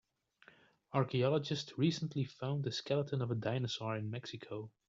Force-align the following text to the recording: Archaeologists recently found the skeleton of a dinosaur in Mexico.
Archaeologists 0.93 1.77
recently 1.77 2.25
found 2.25 2.63
the 2.63 2.71
skeleton 2.71 3.21
of 3.21 3.29
a 3.29 3.35
dinosaur 3.35 3.95
in 3.95 4.09
Mexico. 4.09 4.71